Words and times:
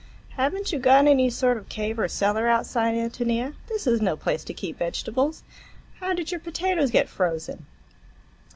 "Have 0.29 0.55
n't 0.55 0.71
you 0.73 0.79
got 0.79 1.05
any 1.05 1.29
sort 1.29 1.57
of 1.57 1.69
cave 1.69 1.99
or 1.99 2.07
cellar 2.07 2.47
outside, 2.47 2.95
Ántonia? 2.95 3.53
This 3.67 3.85
is 3.85 4.01
no 4.01 4.17
place 4.17 4.43
to 4.45 4.51
keep 4.55 4.79
vegetables. 4.79 5.43
How 5.99 6.15
did 6.15 6.31
your 6.31 6.39
potatoes 6.39 6.89
get 6.89 7.07
frozen?" 7.07 7.67